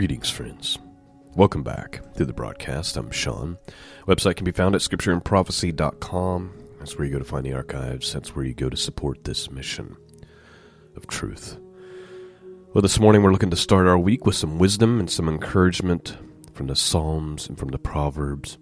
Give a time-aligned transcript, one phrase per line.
[0.00, 0.78] Greetings, friends.
[1.36, 2.96] Welcome back to the broadcast.
[2.96, 3.58] I'm Sean.
[4.08, 6.52] Website can be found at scriptureandprophecy.com.
[6.78, 8.10] That's where you go to find the archives.
[8.10, 9.98] That's where you go to support this mission
[10.96, 11.58] of truth.
[12.72, 16.16] Well, this morning we're looking to start our week with some wisdom and some encouragement
[16.54, 18.56] from the Psalms and from the Proverbs.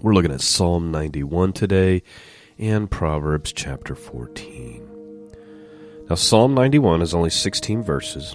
[0.00, 2.02] We're looking at Psalm 91 today
[2.58, 4.88] and Proverbs chapter 14.
[6.10, 8.34] Now, Psalm 91 is only 16 verses,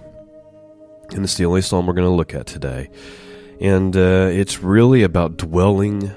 [1.11, 2.89] and it's the only psalm we're going to look at today.
[3.59, 6.11] And uh, it's really about dwelling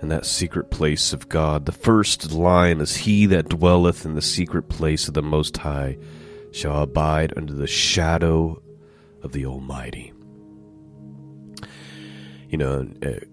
[0.00, 1.66] in that secret place of God.
[1.66, 5.98] The first line is He that dwelleth in the secret place of the Most High
[6.52, 8.62] shall abide under the shadow
[9.22, 10.12] of the Almighty.
[12.48, 13.24] You know, uh,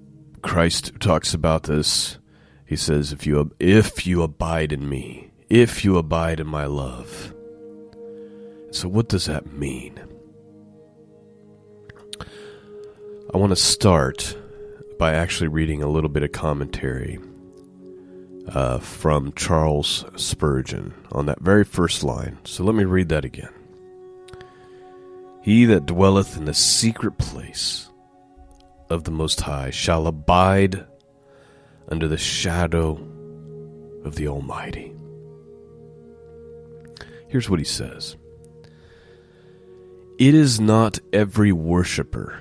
[0.42, 2.18] Christ talks about this.
[2.66, 7.34] He says, "If you if you abide in me, if you abide in my love."
[8.72, 10.05] So, what does that mean?
[13.36, 14.34] I want to start
[14.98, 17.20] by actually reading a little bit of commentary
[18.48, 22.38] uh, from Charles Spurgeon on that very first line.
[22.46, 23.52] So let me read that again.
[25.42, 27.90] He that dwelleth in the secret place
[28.90, 30.86] of the Most High shall abide
[31.90, 32.92] under the shadow
[34.06, 34.94] of the Almighty.
[37.28, 38.16] Here's what he says
[40.18, 42.40] It is not every worshiper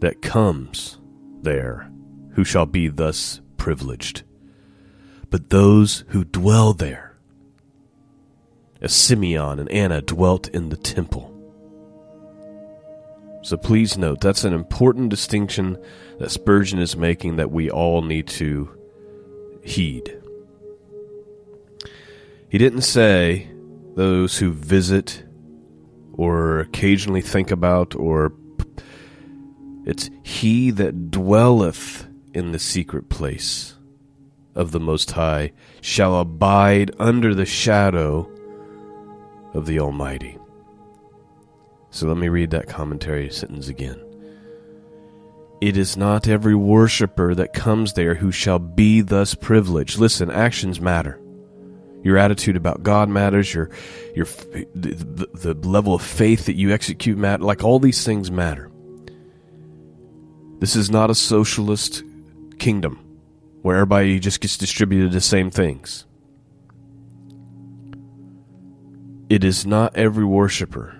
[0.00, 0.98] that comes
[1.42, 1.90] there
[2.32, 4.22] who shall be thus privileged,
[5.30, 7.16] but those who dwell there,
[8.80, 11.32] as Simeon and Anna dwelt in the temple.
[13.42, 15.78] So please note that's an important distinction
[16.18, 18.68] that Spurgeon is making that we all need to
[19.62, 20.20] heed.
[22.48, 23.48] He didn't say
[23.94, 25.24] those who visit
[26.12, 28.32] or occasionally think about or
[29.86, 33.76] it's he that dwelleth in the secret place
[34.54, 38.28] of the Most High shall abide under the shadow
[39.54, 40.38] of the Almighty.
[41.90, 44.02] So let me read that commentary sentence again.
[45.60, 49.98] It is not every worshiper that comes there who shall be thus privileged.
[49.98, 51.18] Listen, actions matter.
[52.02, 53.54] Your attitude about God matters.
[53.54, 53.70] Your,
[54.14, 54.26] your,
[54.74, 57.42] the, the level of faith that you execute matter.
[57.42, 58.70] Like all these things matter.
[60.58, 62.02] This is not a socialist
[62.58, 62.98] kingdom
[63.62, 66.06] where everybody just gets distributed the same things.
[69.28, 70.96] It is not every worshiper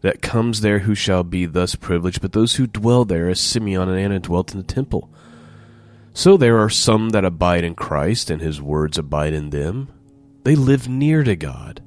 [0.00, 3.88] that comes there who shall be thus privileged, but those who dwell there, as Simeon
[3.88, 5.10] and Anna dwelt in the temple.
[6.14, 9.88] So there are some that abide in Christ, and his words abide in them.
[10.44, 11.82] They live near to God.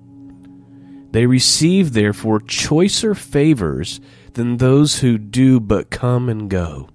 [1.11, 4.01] They receive, therefore, choicer favors
[4.33, 6.89] than those who do but come and go.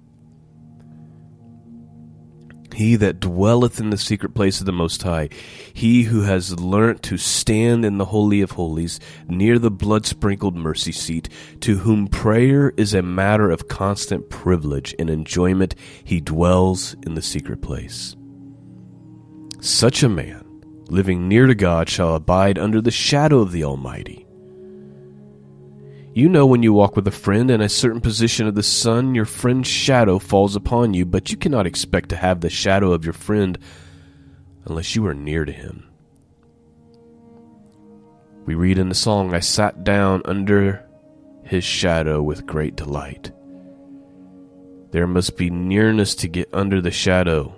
[2.77, 5.29] He that dwelleth in the secret place of the Most High,
[5.73, 10.55] he who has learnt to stand in the Holy of Holies, near the blood sprinkled
[10.55, 11.27] mercy seat,
[11.61, 15.73] to whom prayer is a matter of constant privilege and enjoyment,
[16.03, 18.15] he dwells in the secret place.
[19.59, 20.45] Such a man,
[20.87, 24.26] living near to God, shall abide under the shadow of the Almighty.
[26.17, 29.13] You know when you walk with a friend in a certain position of the sun,
[29.13, 33.05] your friend's shadow falls upon you, but you cannot expect to have the shadow of
[33.05, 33.55] your friend
[34.65, 35.87] unless you are near to him.
[38.47, 40.83] We read in the song, I sat down under
[41.43, 43.31] his shadow with great delight.
[44.89, 47.53] There must be nearness to get under the shadow,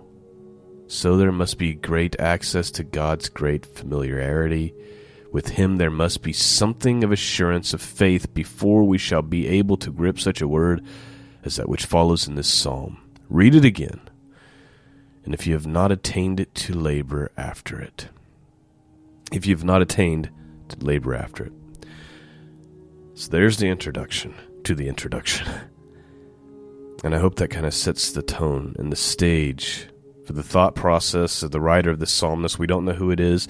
[0.87, 4.73] so there must be great access to God's great familiarity
[5.31, 9.77] with him there must be something of assurance of faith before we shall be able
[9.77, 10.83] to grip such a word
[11.43, 12.99] as that which follows in this psalm.
[13.29, 14.01] Read it again,
[15.23, 18.09] and if you have not attained it, to labor after it.
[19.31, 20.29] If you have not attained,
[20.69, 21.53] to labor after it.
[23.13, 24.33] So there's the introduction
[24.63, 25.47] to the introduction.
[27.01, 29.87] And I hope that kind of sets the tone and the stage
[30.29, 32.59] for the thought process of the writer of the psalmist.
[32.59, 33.47] We don't know who it is.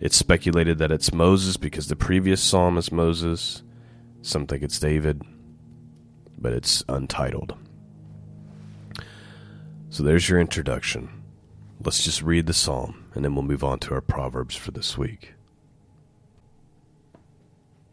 [0.00, 3.64] It's speculated that it's Moses because the previous psalm is Moses.
[4.22, 5.22] Some think it's David,
[6.38, 7.56] but it's untitled.
[9.88, 11.10] So there's your introduction.
[11.84, 14.96] Let's just read the psalm and then we'll move on to our proverbs for this
[14.96, 15.34] week.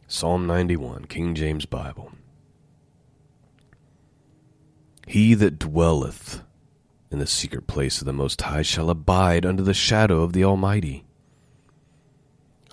[0.08, 2.12] Psalm 91, King James Bible.
[5.08, 6.44] He that dwelleth
[7.12, 10.44] in the secret place of the Most High shall abide under the shadow of the
[10.44, 11.06] Almighty.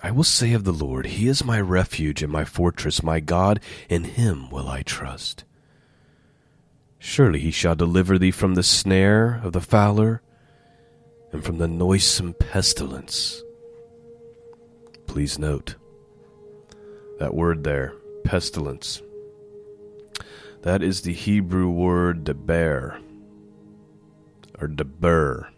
[0.03, 3.59] I will say of the Lord, He is my refuge and my fortress, my God,
[3.89, 5.45] in Him will I trust.
[6.99, 10.21] Surely He shall deliver thee from the snare of the fowler
[11.31, 13.41] and from the noisome pestilence.
[15.07, 15.75] Please note
[17.19, 17.93] that word there,
[18.23, 19.01] pestilence.
[20.63, 22.99] That is the Hebrew word deber,
[24.59, 25.49] or deber.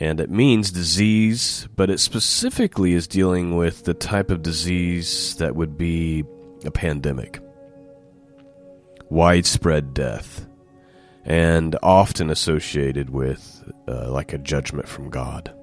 [0.00, 5.54] And it means disease, but it specifically is dealing with the type of disease that
[5.54, 6.24] would be
[6.64, 7.40] a pandemic,
[9.08, 10.46] widespread death,
[11.24, 15.54] and often associated with uh, like a judgment from God.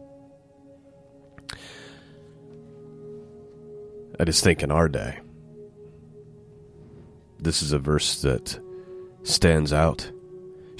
[4.19, 5.19] I just think in our day,
[7.39, 8.59] this is a verse that
[9.23, 10.09] stands out.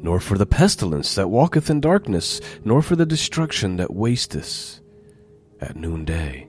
[0.00, 4.80] nor for the pestilence that walketh in darkness, nor for the destruction that wasteth
[5.60, 6.46] at noonday.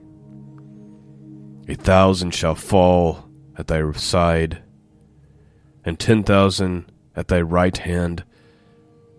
[1.68, 4.62] A thousand shall fall at thy side,
[5.84, 8.24] and ten thousand at thy right hand,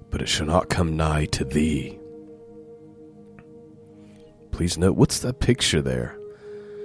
[0.10, 1.98] but it shall not come nigh to thee.
[4.52, 6.18] Please note, what's that picture there?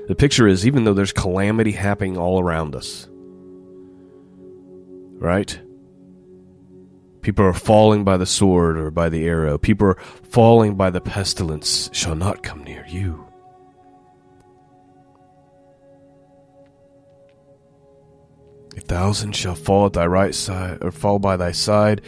[0.09, 3.09] The picture is even though there's calamity happening all around us,
[5.19, 5.61] right?
[7.27, 9.59] People are falling by the sword or by the arrow.
[9.59, 9.99] People are
[10.31, 13.27] falling by the pestilence, shall not come near you.
[18.77, 22.01] A thousand shall fall at thy right side, or fall by thy side,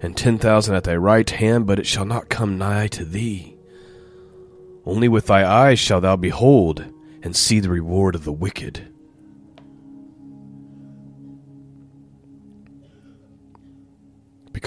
[0.00, 3.58] and ten thousand at thy right hand, but it shall not come nigh to thee.
[4.86, 6.82] Only with thy eyes shalt thou behold
[7.22, 8.90] and see the reward of the wicked.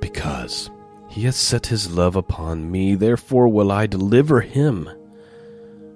[0.00, 0.70] Because
[1.08, 4.88] he hath set his love upon me, therefore will I deliver him.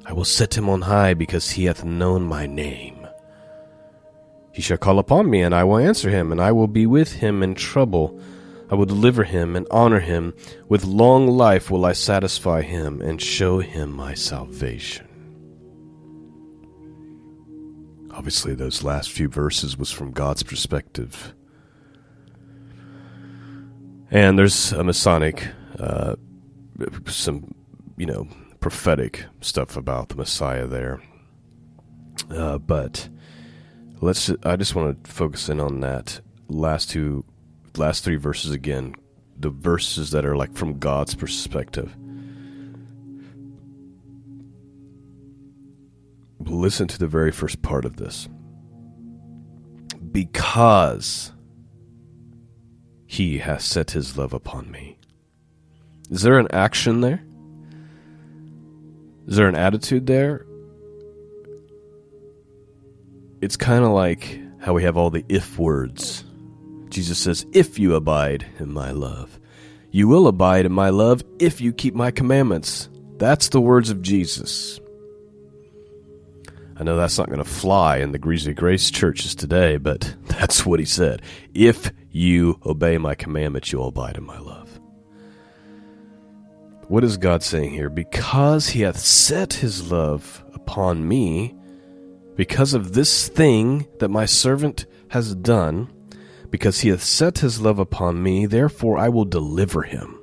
[0.04, 3.06] I will set him on high, because he hath known my name.
[4.52, 7.12] He shall call upon me, and I will answer him, and I will be with
[7.12, 8.20] him in trouble.
[8.70, 10.34] I will deliver him and honor him.
[10.68, 15.06] With long life will I satisfy him and show him my salvation.
[18.10, 21.34] Obviously, those last few verses was from God's perspective.
[24.12, 26.16] And there's a Messianic, uh,
[27.06, 27.54] some,
[27.96, 28.28] you know,
[28.60, 31.00] prophetic stuff about the Messiah there.
[32.30, 33.08] Uh, but
[34.02, 37.24] let's i just want to focus in on that last two
[37.78, 38.94] last three verses again.
[39.38, 41.96] The verses that are like from god's perspective.
[46.38, 48.28] Listen to the very first part of this.
[50.12, 51.32] Because
[53.12, 54.96] he hath set his love upon me
[56.10, 57.22] is there an action there
[59.26, 60.46] is there an attitude there
[63.42, 66.24] it's kind of like how we have all the if words.
[66.88, 69.40] Jesus says, If you abide in my love,
[69.90, 72.88] you will abide in my love if you keep my commandments.
[73.18, 74.78] That's the words of Jesus.
[76.76, 80.64] I know that's not going to fly in the Greasy Grace churches today, but that's
[80.64, 81.22] what he said.
[81.54, 84.80] If you obey my commandments, you'll abide in my love.
[86.88, 87.88] What is God saying here?
[87.88, 91.54] Because he hath set his love upon me,
[92.36, 95.90] because of this thing that my servant has done,
[96.50, 100.18] because he hath set his love upon me, therefore I will deliver him.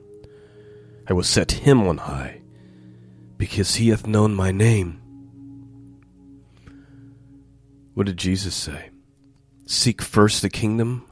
[1.07, 2.41] I will set him on high,
[3.37, 5.01] because he hath known my name.
[7.99, 8.91] What did Jesus say?
[9.65, 11.05] Seek first the kingdom,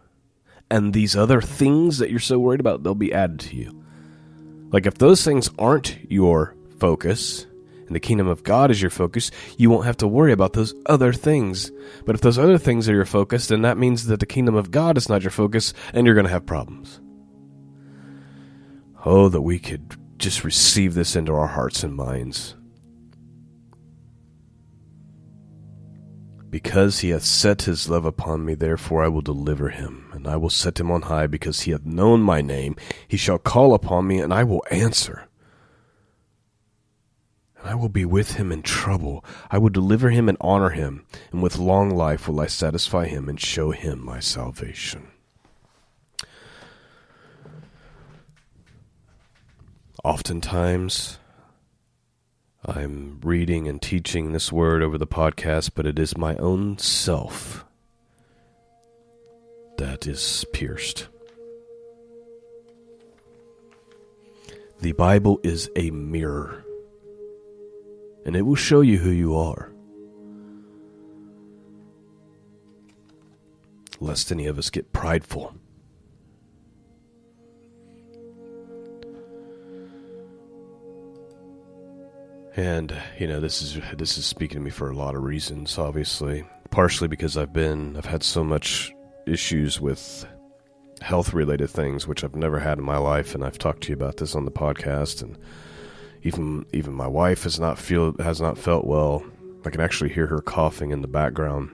[0.72, 3.84] and these other things that you're so worried about, they'll be added to you.
[4.72, 7.46] Like if those things aren't your focus,
[7.88, 10.74] and the kingdom of God is your focus, you won't have to worry about those
[10.86, 11.74] other things.
[12.06, 14.72] But if those other things are your focus, then that means that the kingdom of
[14.72, 17.02] God is not your focus, and you're going to have problems.
[19.04, 22.56] Oh, that we could just receive this into our hearts and minds.
[26.50, 30.38] Because he hath set his love upon me, therefore I will deliver him, and I
[30.38, 32.78] will set him on high, because he hath known my name.
[33.08, 35.28] He shall call upon me, and I will answer.
[37.60, 39.26] And I will be with him in trouble.
[39.52, 43.28] I will deliver him and honor him, and with long life will I satisfy him
[43.28, 45.08] and show him my salvation.
[50.04, 51.20] Oftentimes,
[52.68, 57.66] I'm reading and teaching this word over the podcast, but it is my own self
[59.78, 61.08] that is pierced.
[64.82, 66.66] The Bible is a mirror,
[68.26, 69.72] and it will show you who you are.
[74.02, 75.56] Lest any of us get prideful.
[82.58, 85.78] And you know, this is this is speaking to me for a lot of reasons.
[85.78, 88.92] Obviously, partially because I've been I've had so much
[89.28, 90.26] issues with
[91.00, 93.94] health related things which I've never had in my life, and I've talked to you
[93.94, 95.22] about this on the podcast.
[95.22, 95.38] And
[96.24, 99.24] even even my wife has not feel has not felt well.
[99.64, 101.70] I can actually hear her coughing in the background.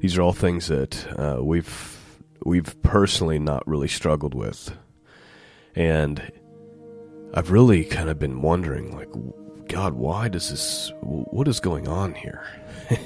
[0.00, 1.98] These are all things that uh, we've
[2.42, 4.74] we've personally not really struggled with,
[5.74, 6.32] and
[7.34, 9.10] I've really kind of been wondering, like,
[9.68, 12.42] God, why does this, what is going on here?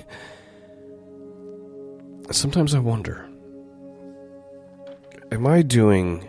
[2.31, 3.29] Sometimes I wonder,
[5.33, 6.29] am I doing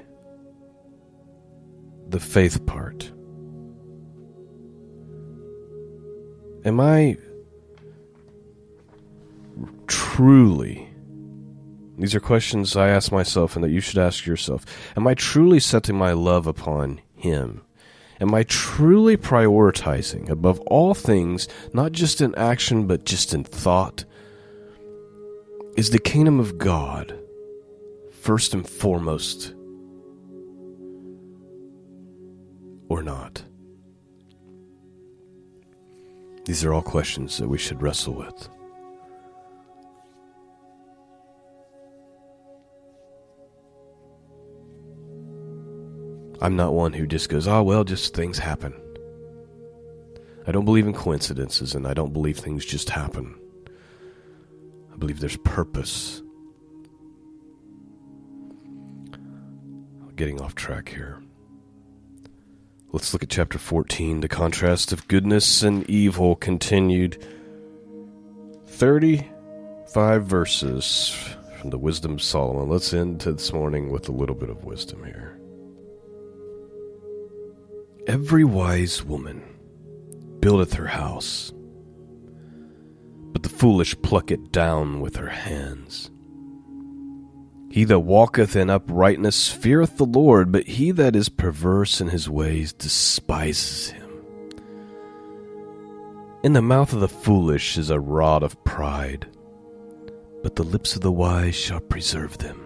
[2.09, 3.11] the faith part?
[6.65, 7.17] Am I
[9.87, 10.89] truly,
[11.97, 14.65] these are questions I ask myself and that you should ask yourself,
[14.97, 17.61] am I truly setting my love upon Him?
[18.23, 24.05] Am I truly prioritizing above all things, not just in action, but just in thought?
[25.75, 27.19] Is the kingdom of God
[28.21, 29.53] first and foremost
[32.87, 33.43] or not?
[36.45, 38.47] These are all questions that we should wrestle with.
[46.41, 48.73] I'm not one who just goes, oh, well, just things happen.
[50.45, 53.35] I don't believe in coincidences, and I don't believe things just happen.
[54.93, 56.21] I believe there's purpose.
[60.15, 61.21] Getting off track here.
[62.91, 64.19] Let's look at chapter 14.
[64.19, 67.25] The contrast of goodness and evil continued.
[68.67, 71.09] 35 verses
[71.59, 72.69] from the Wisdom of Solomon.
[72.69, 75.39] Let's end this morning with a little bit of wisdom here.
[78.05, 79.41] Every wise woman
[80.41, 81.53] buildeth her house,
[83.31, 86.11] but the foolish pluck it down with her hands.
[87.71, 92.29] He that walketh in uprightness feareth the Lord, but he that is perverse in his
[92.29, 94.09] ways despises him.
[96.43, 99.27] In the mouth of the foolish is a rod of pride,
[100.43, 102.62] but the lips of the wise shall preserve them.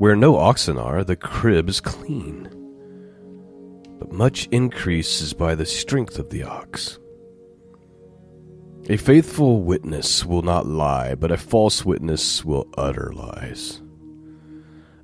[0.00, 2.48] Where no oxen are, the crib is clean,
[3.98, 6.98] but much increase is by the strength of the ox.
[8.88, 13.82] A faithful witness will not lie, but a false witness will utter lies.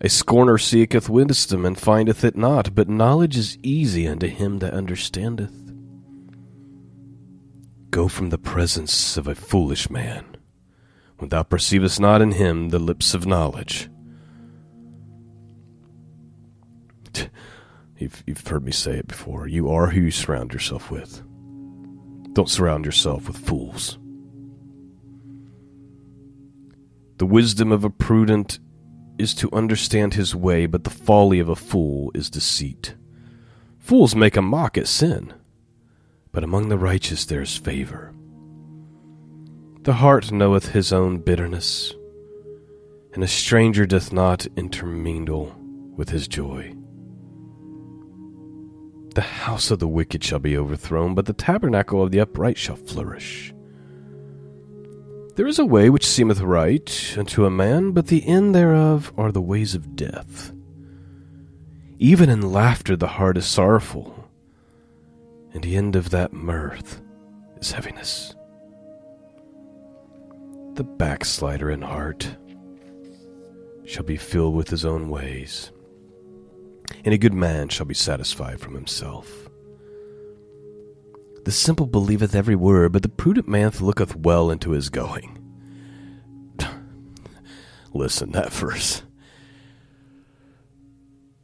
[0.01, 4.73] A scorner seeketh wisdom and findeth it not, but knowledge is easy unto him that
[4.73, 5.75] understandeth.
[7.91, 10.39] Go from the presence of a foolish man,
[11.19, 13.91] when thou perceivest not in him the lips of knowledge.
[17.99, 19.47] You've, you've heard me say it before.
[19.47, 21.23] You are who you surround yourself with.
[22.35, 23.99] Don't surround yourself with fools.
[27.19, 28.59] The wisdom of a prudent
[29.19, 32.95] is to understand his way, but the folly of a fool is deceit.
[33.79, 35.33] Fools make a mock at sin,
[36.33, 38.13] but among the righteous there is favor.
[39.83, 41.95] The heart knoweth his own bitterness,
[43.15, 45.55] and a stranger doth not intermingle
[45.97, 46.76] with his joy.
[49.17, 52.77] The house of the wicked shall be overthrown, but the tabernacle of the upright shall
[52.77, 53.55] flourish.
[55.37, 59.33] There is a way which seemeth right unto a man, but the end thereof are
[59.33, 60.53] the ways of death.
[61.99, 64.29] Even in laughter the heart is sorrowful,
[65.55, 67.01] and the end of that mirth
[67.59, 68.35] is heaviness.
[70.75, 72.37] The backslider in heart
[73.87, 75.73] shall be filled with his own ways,
[77.05, 79.49] and a good man shall be satisfied from himself.
[81.45, 85.39] The simple believeth every word, but the prudent man looketh well into his going.
[87.95, 89.03] Listen, that verse.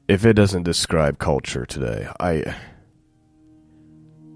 [0.09, 2.55] If it doesn't describe culture today, I.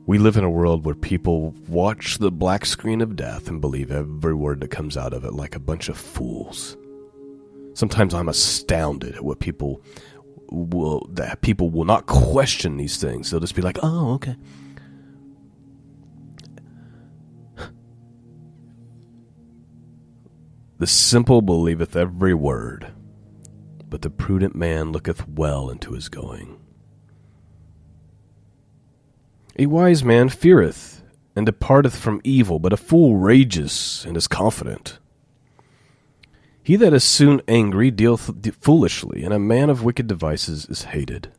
[0.06, 3.90] We live in a world where people watch the black screen of death and believe
[3.90, 6.76] every word that comes out of it like a bunch of fools.
[7.74, 9.82] Sometimes I'm astounded at what people
[10.50, 13.30] will that people will not question these things.
[13.30, 14.36] They'll just be like, "Oh, okay."
[20.78, 22.92] The simple believeth every word,
[23.88, 26.58] but the prudent man looketh well into his going.
[29.58, 31.02] A wise man feareth
[31.34, 34.98] and departeth from evil, but a fool rages and is confident.
[36.66, 38.28] He that is soon angry dealeth
[38.60, 41.30] foolishly, and a man of wicked devices is hated.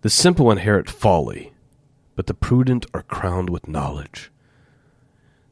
[0.00, 1.52] The simple inherit folly,
[2.16, 4.32] but the prudent are crowned with knowledge.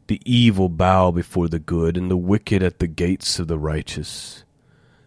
[0.07, 4.45] The evil bow before the good, and the wicked at the gates of the righteous.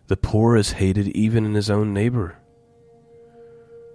[0.09, 2.37] The poor is hated even in his own neighbor,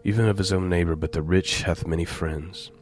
[0.02, 2.72] even of his own neighbor, but the rich hath many friends.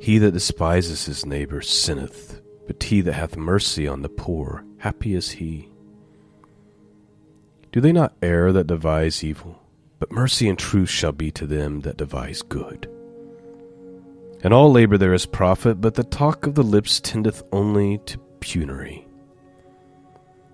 [0.00, 5.14] He that despises his neighbor sinneth, but he that hath mercy on the poor, happy
[5.14, 5.68] is he.
[7.72, 9.62] Do they not err that devise evil?
[9.98, 12.90] But mercy and truth shall be to them that devise good.
[14.42, 18.18] In all labor there is profit, but the talk of the lips tendeth only to
[18.40, 19.06] penury.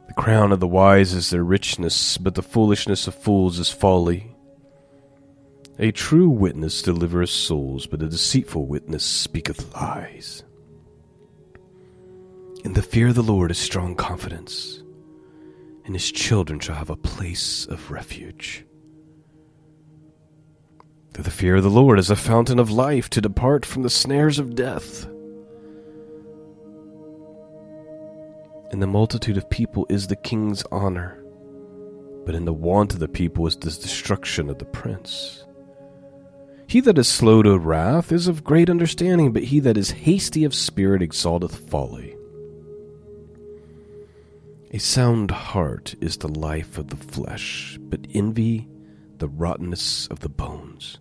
[0.09, 4.37] The crown of the wise is their richness, but the foolishness of fools is folly.
[5.79, 10.45] A true witness delivereth souls, but a deceitful witness speaketh lies.
[12.65, 14.85] In the fear of the Lord is strong confidence,
[15.85, 18.65] and his children shall have a place of refuge.
[21.13, 23.91] For the fear of the Lord is a fountain of life to depart from the
[23.91, 25.05] snares of death.
[28.71, 31.21] In the multitude of people is the king's honor,
[32.25, 35.45] but in the want of the people is the destruction of the prince.
[36.69, 40.45] He that is slow to wrath is of great understanding, but he that is hasty
[40.45, 42.17] of spirit exalteth folly.
[44.75, 48.67] A sound heart is the life of the flesh, but envy
[49.19, 50.99] the rottenness of the bones.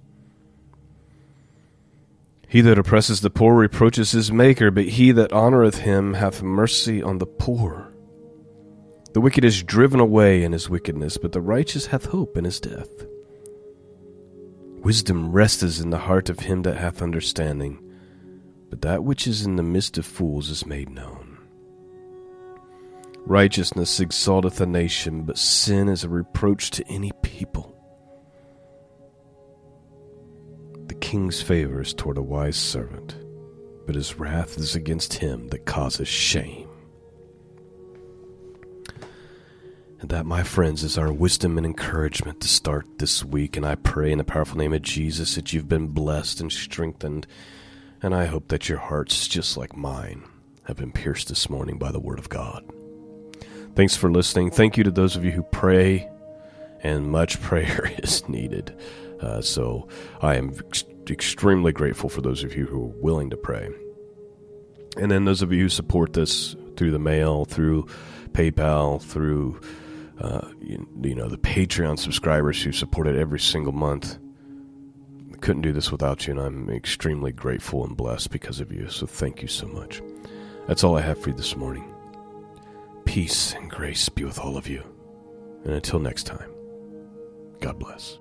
[2.49, 7.01] He that oppresses the poor reproaches his Maker, but he that honoureth him hath mercy
[7.01, 7.93] on the poor.
[9.13, 12.59] The wicked is driven away in his wickedness, but the righteous hath hope in his
[12.59, 12.89] death.
[14.83, 17.81] Wisdom resteth in the heart of him that hath understanding,
[18.69, 21.20] but that which is in the midst of fools is made known.
[23.25, 27.77] Righteousness exalteth a nation, but sin is a reproach to any people.
[30.87, 33.15] The king's favor is toward a wise servant,
[33.85, 36.67] but his wrath is against him that causes shame.
[40.01, 43.55] And that, my friends, is our wisdom and encouragement to start this week.
[43.55, 47.27] And I pray in the powerful name of Jesus that you've been blessed and strengthened.
[48.01, 50.23] And I hope that your hearts, just like mine,
[50.63, 52.63] have been pierced this morning by the Word of God.
[53.73, 54.51] Thanks for listening.
[54.51, 56.09] Thank you to those of you who pray,
[56.83, 58.75] and much prayer is needed.
[59.21, 59.87] Uh, so
[60.21, 60.53] I am
[61.09, 63.69] extremely grateful for those of you who are willing to pray.
[64.97, 67.87] And then those of you who support this through the mail, through
[68.33, 69.59] PayPal, through
[70.19, 74.17] uh, you, you, know the Patreon subscribers who support it every single month.
[75.33, 78.89] I couldn't do this without you, and I'm extremely grateful and blessed because of you.
[78.89, 80.01] So thank you so much.
[80.67, 81.91] That's all I have for you this morning.
[83.11, 84.81] Peace and grace be with all of you.
[85.65, 86.49] And until next time,
[87.59, 88.20] God bless.